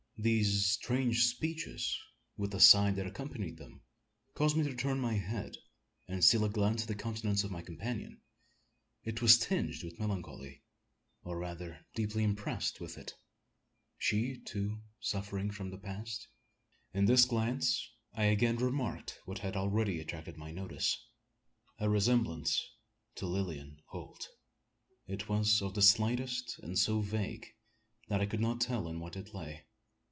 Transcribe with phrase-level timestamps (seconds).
[0.17, 1.97] These strange speeches,
[2.37, 3.81] with the sigh that accompanied them,
[4.35, 5.57] caused me to turn my head,
[6.07, 8.21] and steal a glance at the countenance of my companion.
[9.03, 10.61] It was tinged with melancholy,
[11.23, 13.15] or rather deeply impressed with it.
[13.97, 16.27] She, too, suffering from the past?
[16.93, 21.03] In this glance I again remarked what had already attracted my notice
[21.79, 22.63] a resemblance
[23.15, 24.29] to Lilian Holt!
[25.07, 27.47] It was of the slightest, and so vague,
[28.07, 29.65] that I could not tell in what it lay.